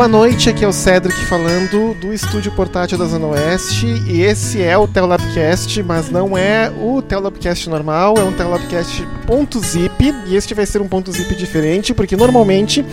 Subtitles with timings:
[0.00, 4.62] Boa noite, aqui é o Cedric falando do estúdio portátil da Zona Oeste e esse
[4.62, 10.34] é o Telabcast, mas não é o Telabcast normal, é um Telabcast ponto .zip e
[10.34, 12.84] este vai ser um ponto .zip diferente, porque normalmente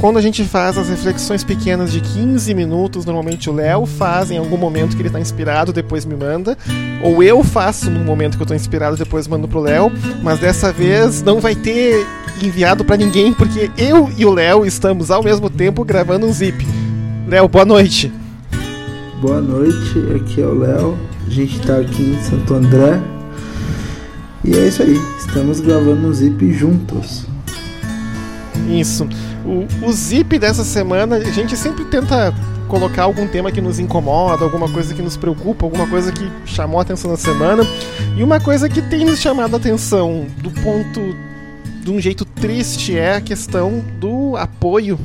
[0.00, 4.36] quando a gente faz as reflexões pequenas de 15 minutos, normalmente o Léo faz em
[4.36, 6.58] algum momento que ele está inspirado, depois me manda,
[7.00, 10.72] ou eu faço no momento que eu estou inspirado, depois mando pro Léo, mas dessa
[10.72, 12.04] vez não vai ter
[12.42, 16.66] enviado para ninguém, porque eu e o Léo estamos ao mesmo tempo gravando um zip.
[17.28, 18.12] Léo, boa noite.
[19.20, 20.98] Boa noite, aqui é o Léo.
[21.24, 23.13] A gente está aqui em Santo André.
[24.44, 27.24] E é isso aí, estamos gravando um zip juntos.
[28.68, 29.08] Isso.
[29.42, 32.34] O, o zip dessa semana, a gente sempre tenta
[32.68, 36.78] colocar algum tema que nos incomoda, alguma coisa que nos preocupa, alguma coisa que chamou
[36.78, 37.64] a atenção na semana.
[38.16, 41.00] E uma coisa que tem nos chamado a atenção do ponto
[41.82, 44.98] de um jeito triste é a questão do apoio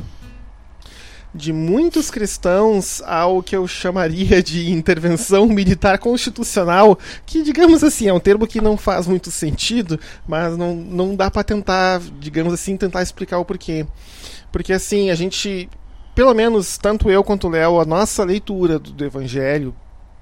[1.34, 8.12] de muitos cristãos ao que eu chamaria de intervenção militar constitucional, que, digamos assim, é
[8.12, 12.76] um termo que não faz muito sentido, mas não, não dá para tentar, digamos assim,
[12.76, 13.86] tentar explicar o porquê.
[14.50, 15.68] Porque, assim, a gente,
[16.14, 19.74] pelo menos tanto eu quanto o Léo, a nossa leitura do, do Evangelho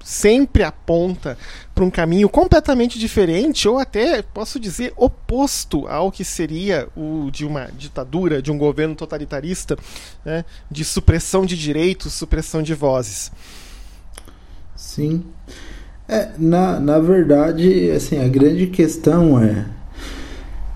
[0.09, 1.37] sempre aponta
[1.75, 7.45] para um caminho completamente diferente, ou até, posso dizer, oposto ao que seria o de
[7.45, 9.77] uma ditadura, de um governo totalitarista,
[10.25, 13.31] né, de supressão de direitos, supressão de vozes.
[14.75, 15.23] Sim.
[16.07, 19.63] É, na, na verdade, assim, a grande questão é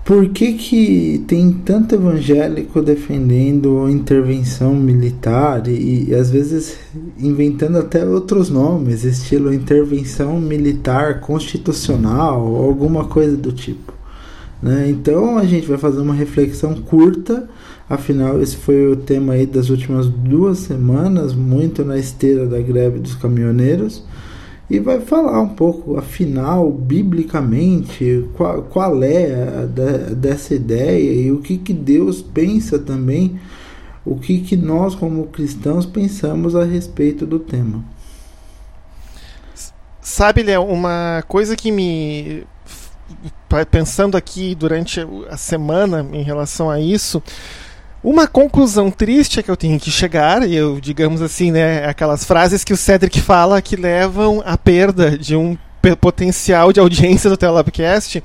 [0.04, 6.76] por que, que tem tanto evangélico defendendo intervenção militar e, e, às vezes
[7.18, 13.94] inventando até outros nomes, estilo intervenção militar constitucional alguma coisa do tipo?
[14.62, 14.90] Né?
[14.90, 17.48] Então a gente vai fazer uma reflexão curta,
[17.88, 22.98] afinal esse foi o tema aí das últimas duas semanas, muito na esteira da greve
[22.98, 24.04] dos caminhoneiros
[24.68, 29.66] e vai falar um pouco, afinal, biblicamente, qual, qual é a,
[30.14, 33.38] dessa ideia e o que, que Deus pensa também,
[34.04, 37.84] o que, que nós, como cristãos, pensamos a respeito do tema.
[40.00, 42.44] Sabe, Léo, uma coisa que me.
[43.70, 45.00] Pensando aqui durante
[45.30, 47.22] a semana em relação a isso,
[48.04, 52.22] uma conclusão triste é que eu tenho que chegar, e eu, digamos assim, né, aquelas
[52.22, 55.56] frases que o Cedric fala que levam à perda de um
[56.00, 58.22] potencial de audiência do Telabcast.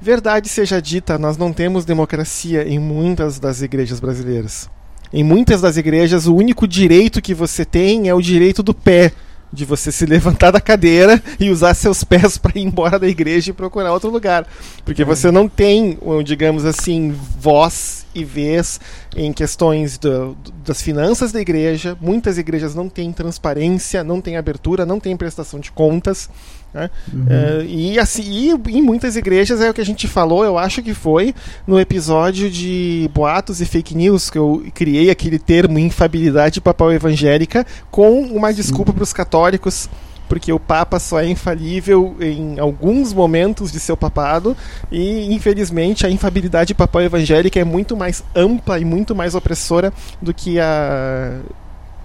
[0.00, 4.68] Verdade seja dita, nós não temos democracia em muitas das igrejas brasileiras.
[5.10, 9.12] Em muitas das igrejas, o único direito que você tem é o direito do pé
[9.52, 13.50] de você se levantar da cadeira e usar seus pés para ir embora da igreja
[13.50, 14.46] e procurar outro lugar.
[14.84, 18.80] Porque você não tem, digamos assim, voz e vez
[19.16, 21.96] em questões do, das finanças da igreja.
[22.00, 26.28] Muitas igrejas não têm transparência, não têm abertura, não têm prestação de contas.
[26.72, 26.90] Né?
[27.12, 27.22] Uhum.
[27.22, 28.22] Uh, e, assim,
[28.66, 31.34] e em muitas igrejas é o que a gente falou, eu acho que foi
[31.66, 37.66] no episódio de boatos e fake news que eu criei aquele termo infabilidade papal evangélica
[37.90, 39.88] com uma desculpa para os católicos
[40.32, 44.56] porque o Papa só é infalível em alguns momentos de seu papado
[44.90, 50.32] e, infelizmente, a infabilidade papal evangélica é muito mais ampla e muito mais opressora do
[50.32, 51.38] que a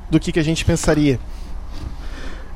[0.10, 1.18] do que, que a gente pensaria.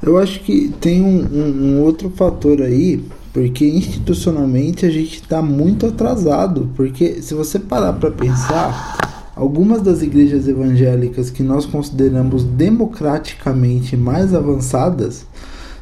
[0.04, 5.42] Eu acho que tem um, um, um outro fator aí, porque institucionalmente a gente está
[5.42, 6.70] muito atrasado.
[6.76, 14.34] Porque se você parar para pensar, algumas das igrejas evangélicas que nós consideramos democraticamente mais
[14.34, 15.26] avançadas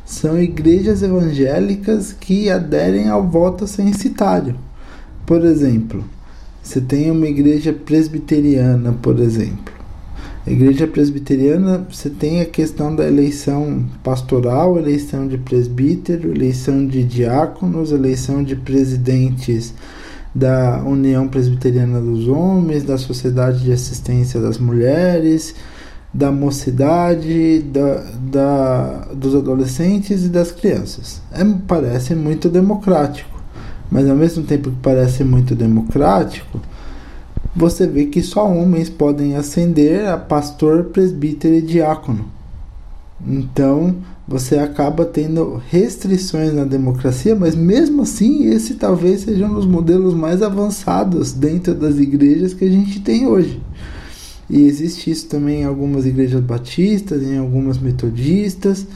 [0.06, 4.56] são igrejas evangélicas que aderem ao voto censitário.
[5.25, 6.04] Por exemplo,
[6.62, 9.79] você tem uma igreja presbiteriana, por exemplo.
[10.47, 17.03] A igreja presbiteriana, você tem a questão da eleição pastoral, eleição de presbítero, eleição de
[17.03, 19.74] diáconos, eleição de presidentes
[20.33, 25.56] da União Presbiteriana dos Homens, da Sociedade de Assistência das Mulheres,
[26.13, 31.21] da mocidade, da, da, dos adolescentes e das crianças.
[31.31, 33.39] É, parece muito democrático,
[33.91, 36.59] mas ao mesmo tempo que parece muito democrático,
[37.60, 42.26] você vê que só homens podem ascender a pastor, presbítero e diácono.
[43.28, 49.66] Então você acaba tendo restrições na democracia, mas mesmo assim esse talvez seja um dos
[49.66, 53.62] modelos mais avançados dentro das igrejas que a gente tem hoje.
[54.50, 58.88] E existe isso também em algumas igrejas batistas, em algumas metodistas,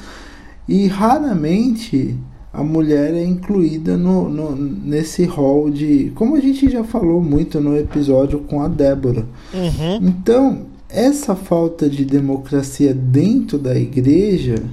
[0.69, 2.17] e raramente
[2.53, 6.11] a mulher é incluída no, no, nesse rol de.
[6.13, 9.25] Como a gente já falou muito no episódio com a Débora.
[9.51, 9.95] Uhum.
[10.01, 14.63] Então, essa falta de democracia dentro da igreja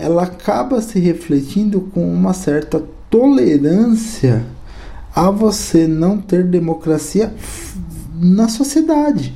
[0.00, 4.46] ela acaba se refletindo com uma certa tolerância
[5.14, 7.34] a você não ter democracia
[8.14, 9.34] na sociedade.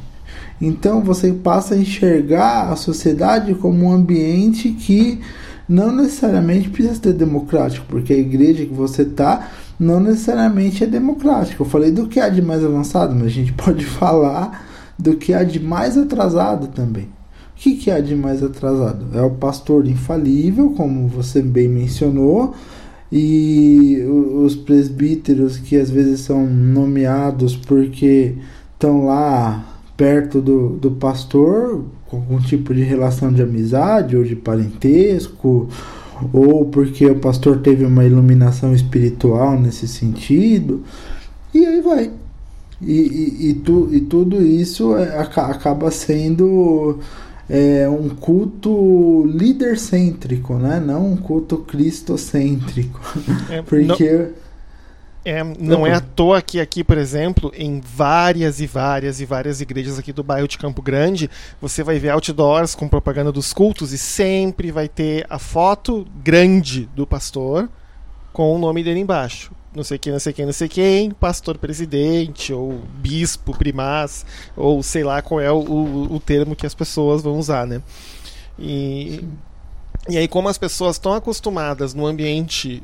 [0.60, 5.20] Então você passa a enxergar a sociedade como um ambiente que
[5.68, 11.62] não necessariamente precisa ser democrático, porque a igreja que você está não necessariamente é democrática.
[11.62, 14.66] Eu falei do que há de mais avançado, mas a gente pode falar
[14.98, 17.04] do que há de mais atrasado também.
[17.04, 19.06] O que, que há de mais atrasado?
[19.16, 22.54] É o pastor infalível, como você bem mencionou,
[23.10, 28.34] e os presbíteros que às vezes são nomeados porque
[28.72, 29.64] estão lá
[29.96, 35.68] perto do, do pastor, com algum tipo de relação de amizade ou de parentesco,
[36.32, 40.82] ou porque o pastor teve uma iluminação espiritual nesse sentido,
[41.52, 42.10] e aí vai.
[42.80, 46.98] E, e, e, tu, e tudo isso é, acaba sendo
[47.48, 50.82] é, um culto líder-cêntrico, né?
[50.84, 53.00] não um culto cristocêntrico.
[53.50, 54.12] É, Porque.
[54.12, 54.43] Não...
[55.24, 59.60] É, não é à toa que aqui, por exemplo, em várias e várias e várias
[59.60, 61.30] igrejas aqui do bairro de Campo Grande,
[61.60, 66.86] você vai ver outdoors com propaganda dos cultos e sempre vai ter a foto grande
[66.94, 67.70] do pastor
[68.34, 69.50] com o nome dele embaixo.
[69.74, 74.82] Não sei quem, não sei quem, não sei quem, pastor presidente, ou bispo, primaz, ou
[74.82, 77.82] sei lá qual é o, o, o termo que as pessoas vão usar, né?
[78.58, 79.24] E,
[80.08, 82.82] e aí, como as pessoas estão acostumadas no ambiente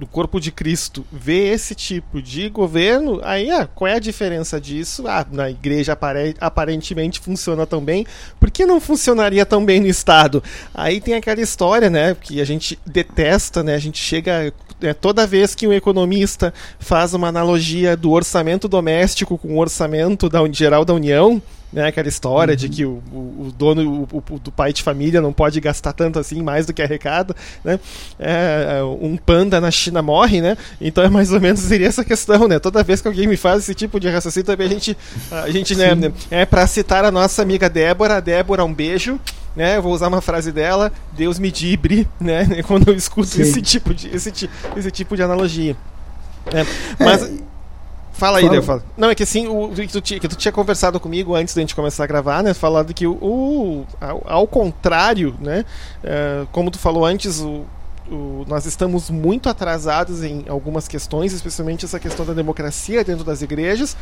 [0.00, 4.58] do corpo de Cristo ver esse tipo de governo, aí ah, qual é a diferença
[4.58, 5.06] disso?
[5.06, 8.06] Ah, na igreja apare aparentemente funciona tão bem,
[8.40, 10.42] por que não funcionaria tão bem no Estado?
[10.72, 14.50] Aí tem aquela história, né, que a gente detesta, né, a gente chega
[14.80, 20.30] é, toda vez que um economista faz uma analogia do orçamento doméstico com o orçamento
[20.30, 21.42] da, geral da União,
[21.72, 22.56] né, aquela história uhum.
[22.56, 25.92] de que o, o, o dono o, o, do pai de família não pode gastar
[25.92, 27.34] tanto assim mais do que arrecada
[27.64, 27.78] né?
[28.18, 32.04] É, é, um panda na China morre né então é mais ou menos seria essa
[32.04, 34.96] questão né toda vez que alguém me faz esse tipo de raciocínio também a gente
[35.30, 35.90] a gente né,
[36.30, 39.20] é para citar a nossa amiga Débora Débora um beijo
[39.54, 43.62] né eu vou usar uma frase dela Deus me dibre né quando eu escuto esse
[43.62, 45.76] tipo de esse, esse tipo de analogia
[46.52, 46.64] é,
[46.98, 47.49] mas é
[48.20, 48.62] Fala aí, Fala.
[48.62, 48.82] Falo.
[48.98, 51.74] Não, é que assim, o, que, tu, que tu tinha conversado comigo antes da gente
[51.74, 52.52] começar a gravar, né?
[52.52, 55.64] Falando que o, o ao, ao, contrário, né?
[56.04, 57.64] É, como tu falou antes, o,
[58.10, 63.40] o, nós estamos muito atrasados em algumas questões, especialmente essa questão da democracia dentro das
[63.40, 63.96] igrejas,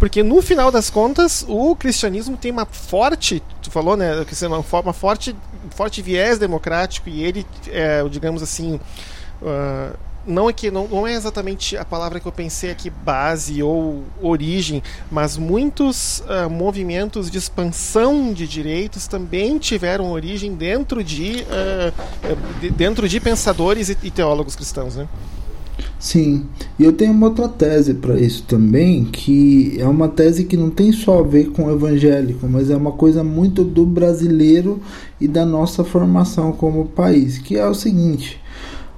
[0.00, 4.64] porque no final das contas o cristianismo tem uma forte, tu falou, né, que uma,
[4.80, 5.36] uma forte,
[5.70, 8.80] forte viés democrático e ele, é, digamos assim,
[9.40, 13.62] uh, não é que não, não é exatamente a palavra que eu pensei aqui base
[13.62, 21.44] ou origem, mas muitos uh, movimentos de expansão de direitos também tiveram origem dentro de,
[21.44, 25.08] uh, de dentro de pensadores e, e, teólogos cristãos, né?
[25.98, 26.46] Sim,
[26.78, 30.70] e eu tenho uma outra tese para isso também, que é uma tese que não
[30.70, 34.80] tem só a ver com o evangélico, mas é uma coisa muito do brasileiro
[35.20, 38.40] e da nossa formação como país, que é o seguinte: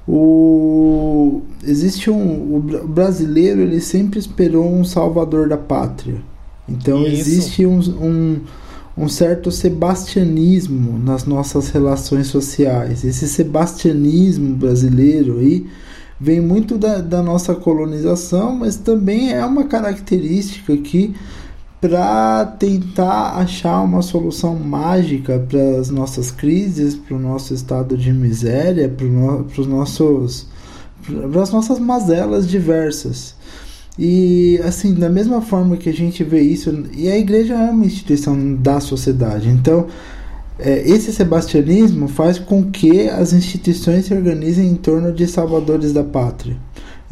[0.06, 6.16] o existe um o brasileiro ele sempre esperou um salvador da pátria
[6.68, 7.20] então Isso.
[7.20, 8.40] existe um, um,
[8.96, 15.66] um, certo sebastianismo nas nossas relações sociais esse sebastianismo brasileiro aí
[16.18, 21.14] vem muito da, da nossa colonização mas também é uma característica que
[21.82, 28.12] para tentar achar uma solução mágica para as nossas crises, para o nosso estado de
[28.12, 30.46] miséria, para no, os nossos
[31.32, 33.34] para as nossas mazelas diversas.
[33.98, 37.84] E assim, da mesma forma que a gente vê isso, e a igreja é uma
[37.84, 39.88] instituição da sociedade, então
[40.60, 46.04] é, esse sebastianismo faz com que as instituições se organizem em torno de salvadores da
[46.04, 46.56] pátria.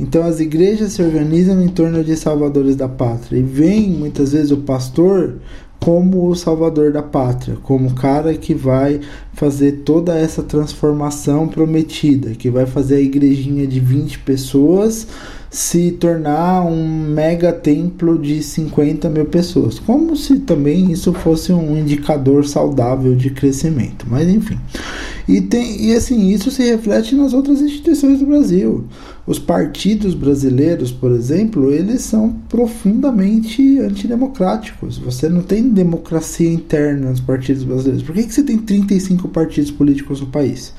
[0.01, 3.39] Então as igrejas se organizam em torno de salvadores da pátria.
[3.39, 5.35] E vem muitas vezes o pastor
[5.79, 9.01] como o salvador da pátria, como o cara que vai
[9.33, 15.07] fazer toda essa transformação prometida, que vai fazer a igrejinha de 20 pessoas
[15.51, 21.77] se tornar um mega templo de 50 mil pessoas, como se também isso fosse um
[21.77, 24.59] indicador saudável de crescimento, mas enfim.
[25.27, 28.85] E, tem, e assim, isso se reflete nas outras instituições do Brasil.
[29.27, 34.99] Os partidos brasileiros, por exemplo, eles são profundamente antidemocráticos.
[34.99, 38.03] Você não tem democracia interna nos partidos brasileiros.
[38.03, 40.73] Por que, que você tem 35 partidos políticos no país?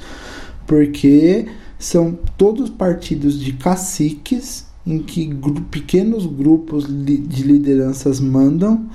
[0.65, 8.87] Porque são todos partidos de caciques em que gru pequenos grupos li de lideranças mandam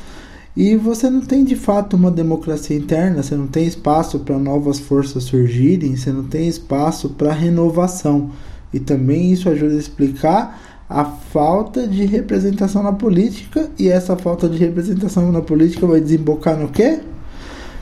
[0.57, 4.79] E você não tem de fato uma democracia interna, você não tem espaço para novas
[4.79, 8.31] forças surgirem, você não tem espaço para renovação.
[8.73, 14.49] E também isso ajuda a explicar a falta de representação na política, e essa falta
[14.49, 17.01] de representação na política vai desembocar no quê?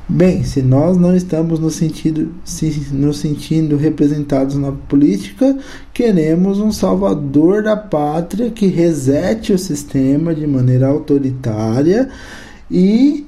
[0.06, 5.56] Bem, se nós não estamos no sentido, se, no sentido representados na política,
[5.94, 12.10] queremos um salvador da pátria que resete o sistema de maneira autoritária
[12.70, 13.26] e,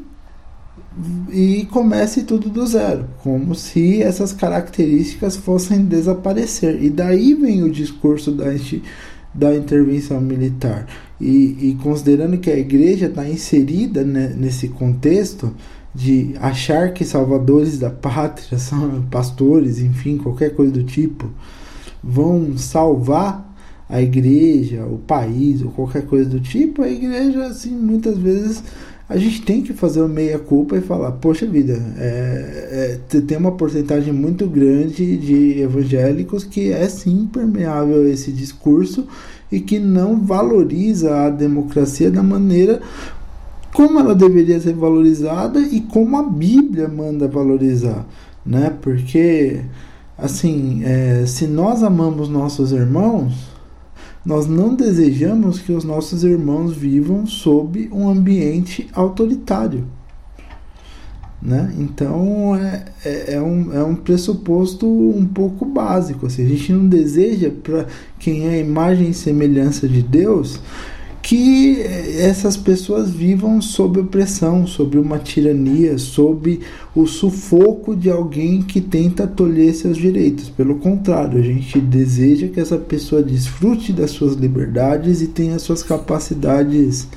[1.32, 6.82] e comece tudo do zero, como se essas características fossem desaparecer.
[6.82, 8.48] E daí vem o discurso da,
[9.32, 10.86] da intervenção militar.
[11.18, 15.54] E, e considerando que a igreja está inserida né, nesse contexto,
[15.96, 21.30] de achar que salvadores da pátria são pastores, enfim, qualquer coisa do tipo,
[22.04, 23.50] vão salvar
[23.88, 28.62] a igreja, o país ou qualquer coisa do tipo, a igreja, assim, muitas vezes
[29.08, 33.52] a gente tem que fazer uma meia-culpa e falar: poxa vida, é, é, tem uma
[33.52, 39.06] porcentagem muito grande de evangélicos que é sim permeável a esse discurso
[39.50, 42.82] e que não valoriza a democracia da maneira
[43.76, 48.06] como ela deveria ser valorizada e como a Bíblia manda valorizar,
[48.44, 48.74] né?
[48.80, 49.60] Porque
[50.16, 53.34] assim, é, se nós amamos nossos irmãos,
[54.24, 59.86] nós não desejamos que os nossos irmãos vivam sob um ambiente autoritário.
[61.42, 61.70] Né?
[61.78, 66.24] Então é, é, é, um, é um pressuposto um pouco básico.
[66.24, 67.84] Assim, a gente não deseja para
[68.18, 70.58] quem é imagem e semelhança de Deus
[71.26, 71.82] que
[72.20, 76.60] essas pessoas vivam sob opressão, sob uma tirania, sob
[76.94, 80.48] o sufoco de alguém que tenta tolher seus direitos.
[80.48, 85.82] Pelo contrário, a gente deseja que essa pessoa desfrute das suas liberdades e tenha suas
[85.82, 87.08] capacidades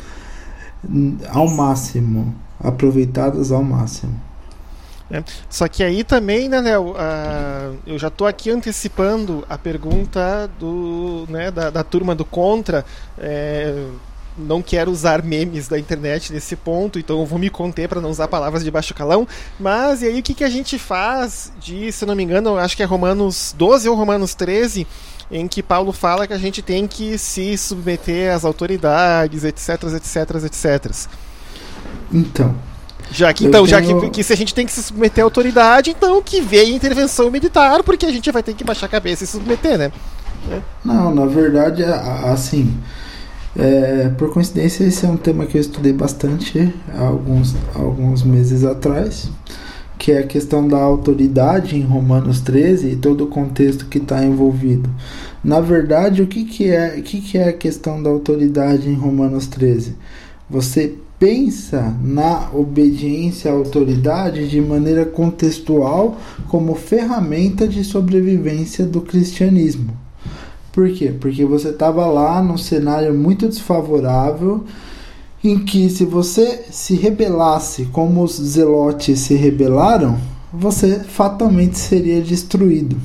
[1.28, 4.29] ao máximo, aproveitadas ao máximo.
[5.12, 5.24] É.
[5.50, 11.26] Só que aí também, né, Léo, uh, eu já estou aqui antecipando a pergunta do,
[11.28, 12.86] né, da, da turma do Contra.
[13.18, 13.88] É,
[14.38, 18.10] não quero usar memes da internet nesse ponto, então eu vou me conter para não
[18.10, 19.28] usar palavras de baixo calão.
[19.60, 22.78] Mas e aí o que, que a gente faz de, se não me engano, acho
[22.78, 24.88] que é Romanos 12 ou Romanos 13,
[25.32, 30.44] em que Paulo fala que a gente tem que se submeter às autoridades, etc, etc,
[30.46, 31.10] etc.
[32.12, 32.56] Então,
[33.12, 35.90] já que, então, já que, que, se a gente tem que se submeter à autoridade,
[35.90, 39.28] então que venha intervenção militar, porque a gente vai ter que baixar a cabeça e
[39.28, 39.92] se submeter, né?
[40.84, 42.78] Não, na verdade, assim,
[43.58, 48.64] é, por coincidência, esse é um tema que eu estudei bastante há alguns, alguns meses
[48.64, 49.30] atrás,
[49.98, 54.24] que é a questão da autoridade em Romanos 13 e todo o contexto que está
[54.24, 54.90] envolvido.
[55.44, 58.94] Na verdade, o que, que, é, o que, que é a questão da autoridade em
[58.94, 59.96] Romanos 13?
[60.50, 69.92] Você pensa na obediência à autoridade de maneira contextual como ferramenta de sobrevivência do cristianismo.
[70.72, 71.14] Por quê?
[71.20, 74.64] Porque você estava lá num cenário muito desfavorável
[75.44, 80.18] em que se você se rebelasse como os zelotes se rebelaram,
[80.54, 82.98] você fatalmente seria destruído.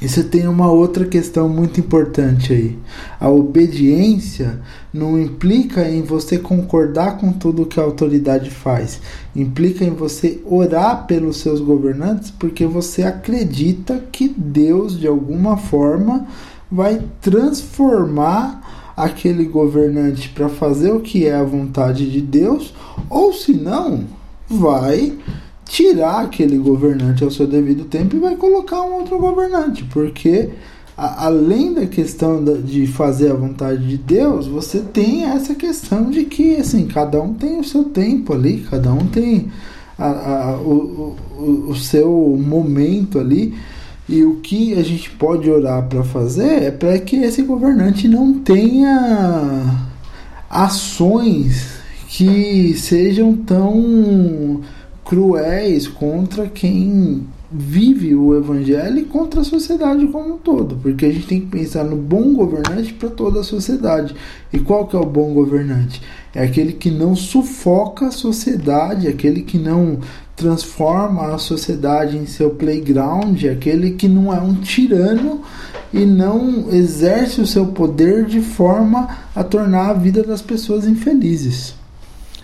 [0.00, 2.78] E você tem uma outra questão muito importante aí.
[3.20, 4.60] A obediência
[4.92, 9.00] não implica em você concordar com tudo que a autoridade faz.
[9.34, 16.26] Implica em você orar pelos seus governantes porque você acredita que Deus, de alguma forma,
[16.70, 22.74] vai transformar aquele governante para fazer o que é a vontade de Deus,
[23.08, 24.04] ou se não,
[24.48, 25.12] vai
[25.72, 30.50] tirar aquele governante ao seu devido tempo e vai colocar um outro governante, porque
[30.94, 36.10] a, além da questão da, de fazer a vontade de Deus, você tem essa questão
[36.10, 39.50] de que assim cada um tem o seu tempo ali, cada um tem
[39.98, 43.54] a, a, o, o, o seu momento ali.
[44.06, 48.34] E o que a gente pode orar para fazer é para que esse governante não
[48.34, 49.88] tenha
[50.50, 54.60] ações que sejam tão
[55.12, 61.12] cruéis contra quem vive o evangelho e contra a sociedade como um todo, porque a
[61.12, 64.14] gente tem que pensar no bom governante para toda a sociedade.
[64.50, 66.00] E qual que é o bom governante?
[66.34, 69.98] É aquele que não sufoca a sociedade, aquele que não
[70.34, 75.42] transforma a sociedade em seu playground, aquele que não é um tirano
[75.92, 81.81] e não exerce o seu poder de forma a tornar a vida das pessoas infelizes.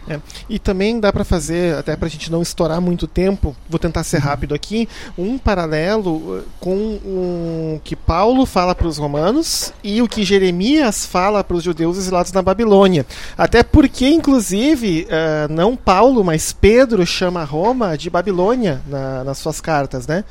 [0.08, 0.20] É.
[0.48, 4.04] E também dá para fazer, até para a gente não estourar muito tempo, vou tentar
[4.04, 10.00] ser rápido aqui, um paralelo uh, com o que Paulo fala para os romanos e
[10.02, 13.06] o que Jeremias fala para os judeus exilados na Babilônia.
[13.36, 19.60] Até porque, inclusive, uh, não Paulo, mas Pedro chama Roma de Babilônia na, nas suas
[19.60, 20.24] cartas, né?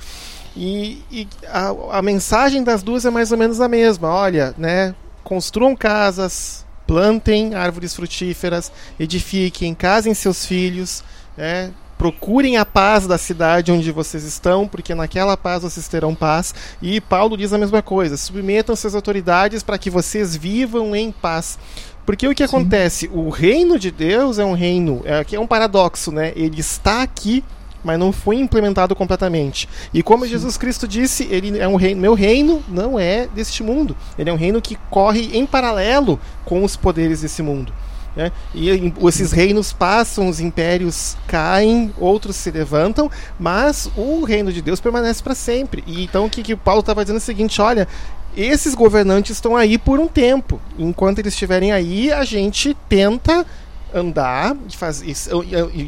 [0.55, 4.09] E, e a, a mensagem das duas é mais ou menos a mesma.
[4.09, 4.95] Olha, né?
[5.23, 11.03] Construam casas, plantem árvores frutíferas, edifiquem, casem seus filhos,
[11.35, 11.71] né?
[11.97, 16.53] procurem a paz da cidade onde vocês estão, porque naquela paz vocês terão paz.
[16.81, 21.57] E Paulo diz a mesma coisa: submetam-se às autoridades para que vocês vivam em paz.
[22.05, 22.55] Porque o que Sim.
[22.55, 23.09] acontece?
[23.11, 26.31] O reino de Deus é um reino, é, que é um paradoxo, né?
[26.37, 27.43] Ele está aqui
[27.87, 29.67] mas não foi implementado completamente.
[29.93, 30.31] E como Sim.
[30.31, 33.95] Jesus Cristo disse, ele é um reino, meu reino não é deste mundo.
[34.19, 37.71] Ele é um reino que corre em paralelo com os poderes desse mundo.
[38.13, 38.31] Né?
[38.53, 44.81] E esses reinos passam, os impérios caem, outros se levantam, mas o reino de Deus
[44.81, 45.81] permanece para sempre.
[45.87, 47.87] E então o que, que Paulo estava dizendo é o seguinte: olha,
[48.35, 50.59] esses governantes estão aí por um tempo.
[50.77, 53.45] Enquanto eles estiverem aí, a gente tenta
[53.93, 55.13] andar e fazer,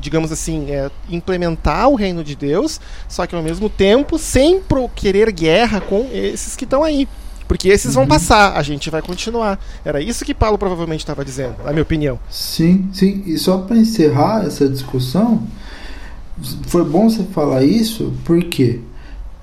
[0.02, 4.62] digamos assim, é, implementar o reino de Deus, só que ao mesmo tempo sem
[4.96, 7.08] querer guerra com esses que estão aí.
[7.48, 8.10] Porque esses vão uhum.
[8.10, 9.60] passar, a gente vai continuar.
[9.84, 12.20] Era isso que Paulo provavelmente estava dizendo, na minha opinião.
[12.30, 13.24] Sim, sim.
[13.26, 15.48] E só para encerrar essa discussão,
[16.68, 18.80] foi bom você falar isso, por quê?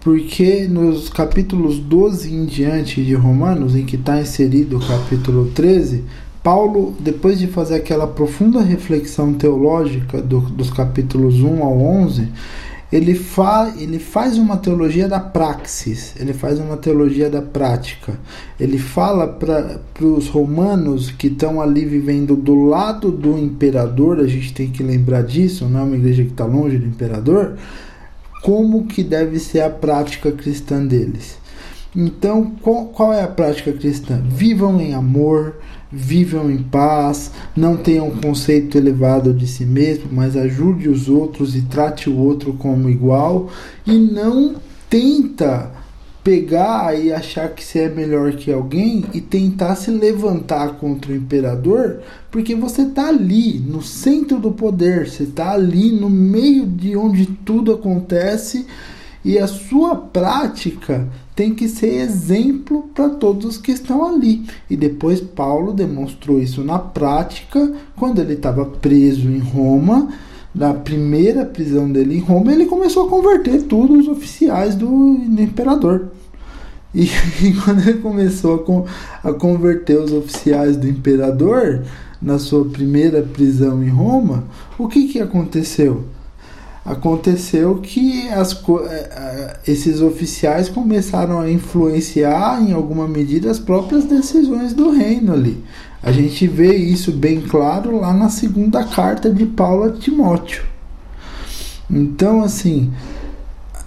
[0.00, 6.04] Porque nos capítulos 12 em diante de Romanos, em que está inserido o capítulo 13,
[6.46, 12.28] Paulo, depois de fazer aquela profunda reflexão teológica do, dos capítulos 1 ao 11,
[12.92, 18.16] ele, fa, ele faz uma teologia da praxis, ele faz uma teologia da prática.
[18.60, 24.54] Ele fala para os romanos que estão ali vivendo do lado do imperador, a gente
[24.54, 27.56] tem que lembrar disso, não é uma igreja que está longe do imperador,
[28.44, 31.38] como que deve ser a prática cristã deles.
[31.92, 34.22] Então, qual, qual é a prática cristã?
[34.24, 35.56] Vivam em amor,
[35.96, 41.56] vivam em paz, não tenham um conceito elevado de si mesmo, mas ajude os outros
[41.56, 43.48] e trate o outro como igual.
[43.86, 44.56] E não
[44.90, 45.72] tenta
[46.22, 51.14] pegar e achar que você é melhor que alguém e tentar se levantar contra o
[51.14, 52.00] imperador,
[52.32, 57.26] porque você está ali no centro do poder, você está ali no meio de onde
[57.26, 58.66] tudo acontece
[59.24, 64.46] e a sua prática tem que ser exemplo para todos os que estão ali.
[64.70, 70.08] E depois Paulo demonstrou isso na prática quando ele estava preso em Roma.
[70.54, 75.42] Na primeira prisão dele em Roma, ele começou a converter todos os oficiais do, do
[75.42, 76.08] imperador.
[76.94, 77.02] E,
[77.44, 78.88] e, quando ele começou
[79.22, 81.82] a, a converter os oficiais do imperador
[82.22, 84.44] na sua primeira prisão em Roma,
[84.78, 86.04] o que, que aconteceu?
[86.86, 94.04] Aconteceu que as, eh, eh, esses oficiais começaram a influenciar em alguma medida as próprias
[94.04, 95.62] decisões do reino ali.
[96.00, 100.64] A gente vê isso bem claro lá na segunda carta de Paulo a Timóteo.
[101.90, 102.92] Então, assim,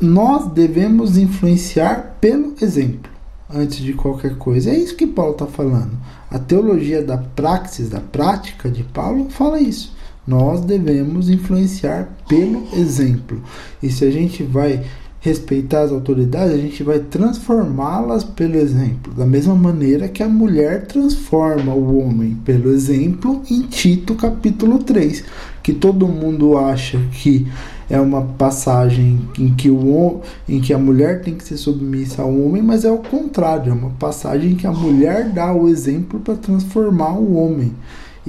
[0.01, 3.09] nós devemos influenciar pelo exemplo
[3.49, 4.69] antes de qualquer coisa.
[4.69, 5.91] É isso que Paulo está falando.
[6.29, 9.97] A teologia da praxis, da prática de Paulo, fala isso.
[10.29, 13.41] Nós devemos influenciar pelo exemplo.
[13.81, 14.83] E se a gente vai
[15.19, 19.11] respeitar as autoridades, a gente vai transformá-las pelo exemplo.
[19.11, 25.23] Da mesma maneira que a mulher transforma o homem pelo exemplo em Tito capítulo 3,
[25.63, 27.47] que todo mundo acha que
[27.89, 32.39] é uma passagem em que, o, em que a mulher tem que ser submissa ao
[32.39, 36.19] homem, mas é o contrário, é uma passagem em que a mulher dá o exemplo
[36.19, 37.73] para transformar o homem.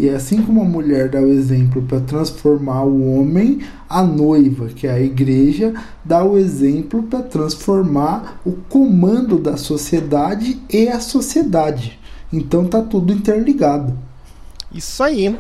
[0.01, 4.87] E assim como a mulher dá o exemplo para transformar o homem, a noiva, que
[4.87, 11.99] é a igreja, dá o exemplo para transformar o comando da sociedade e a sociedade.
[12.33, 13.95] Então tá tudo interligado.
[14.73, 15.39] Isso aí.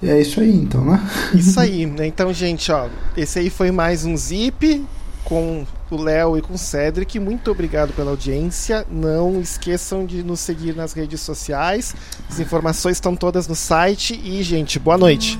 [0.00, 1.00] É isso aí, então, né?
[1.34, 2.06] Isso aí, né?
[2.06, 4.86] Então, gente, ó, esse aí foi mais um zip
[5.24, 7.18] com o Léo e com o Cedric.
[7.20, 8.86] Muito obrigado pela audiência.
[8.90, 11.94] Não esqueçam de nos seguir nas redes sociais.
[12.28, 14.20] As informações estão todas no site.
[14.24, 15.38] E, gente, boa noite.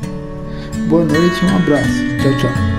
[0.88, 1.88] Boa noite, um abraço.
[2.22, 2.75] Tchau, tchau.